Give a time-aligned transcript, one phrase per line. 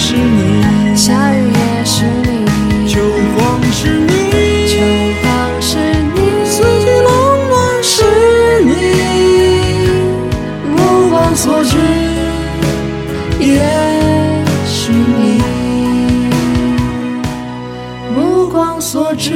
[0.00, 2.46] 是你，夏雨也是你，
[2.88, 3.00] 秋
[3.36, 4.12] 风是你，
[4.68, 4.78] 秋
[5.20, 5.26] 风
[5.60, 5.76] 是
[6.14, 7.08] 你，四季冷
[7.48, 8.04] 暖是
[8.64, 8.70] 你，
[10.70, 11.76] 目光所至
[13.40, 13.58] 也
[14.64, 15.42] 是你，
[18.14, 19.34] 目光所至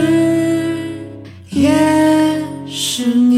[1.51, 1.73] 也
[2.69, 3.32] 是。